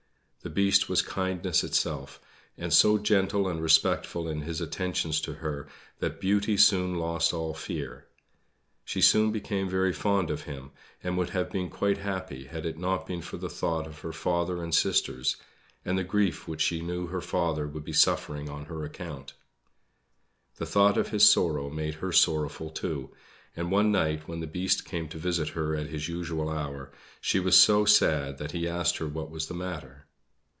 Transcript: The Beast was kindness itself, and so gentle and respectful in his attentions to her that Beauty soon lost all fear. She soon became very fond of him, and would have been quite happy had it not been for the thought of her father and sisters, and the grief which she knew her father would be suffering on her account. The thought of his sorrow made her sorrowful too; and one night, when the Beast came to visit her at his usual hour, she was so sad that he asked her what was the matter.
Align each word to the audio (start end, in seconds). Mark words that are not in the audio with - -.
The 0.43 0.49
Beast 0.49 0.89
was 0.89 1.03
kindness 1.03 1.63
itself, 1.63 2.19
and 2.57 2.73
so 2.73 2.97
gentle 2.97 3.47
and 3.47 3.61
respectful 3.61 4.27
in 4.27 4.41
his 4.41 4.59
attentions 4.59 5.21
to 5.21 5.33
her 5.33 5.67
that 5.99 6.19
Beauty 6.19 6.57
soon 6.57 6.95
lost 6.95 7.31
all 7.31 7.53
fear. 7.53 8.07
She 8.83 9.01
soon 9.01 9.31
became 9.31 9.69
very 9.69 9.93
fond 9.93 10.31
of 10.31 10.41
him, 10.45 10.71
and 11.03 11.15
would 11.15 11.29
have 11.29 11.51
been 11.51 11.69
quite 11.69 11.99
happy 11.99 12.45
had 12.45 12.65
it 12.65 12.79
not 12.79 13.05
been 13.05 13.21
for 13.21 13.37
the 13.37 13.51
thought 13.51 13.85
of 13.85 13.99
her 13.99 14.11
father 14.11 14.63
and 14.63 14.73
sisters, 14.73 15.35
and 15.85 15.95
the 15.95 16.03
grief 16.03 16.47
which 16.47 16.61
she 16.61 16.81
knew 16.81 17.05
her 17.05 17.21
father 17.21 17.67
would 17.67 17.85
be 17.85 17.93
suffering 17.93 18.49
on 18.49 18.65
her 18.65 18.83
account. 18.83 19.33
The 20.55 20.65
thought 20.65 20.97
of 20.97 21.09
his 21.09 21.29
sorrow 21.29 21.69
made 21.69 21.93
her 22.01 22.11
sorrowful 22.11 22.71
too; 22.71 23.11
and 23.55 23.69
one 23.69 23.91
night, 23.91 24.27
when 24.27 24.39
the 24.39 24.47
Beast 24.47 24.85
came 24.85 25.07
to 25.09 25.19
visit 25.19 25.49
her 25.49 25.75
at 25.75 25.89
his 25.91 26.09
usual 26.09 26.49
hour, 26.49 26.91
she 27.21 27.39
was 27.39 27.55
so 27.55 27.85
sad 27.85 28.39
that 28.39 28.53
he 28.53 28.67
asked 28.67 28.97
her 28.97 29.07
what 29.07 29.29
was 29.29 29.45
the 29.45 29.53
matter. 29.53 30.07